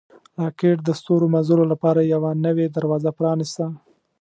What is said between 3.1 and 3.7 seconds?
پرانیسته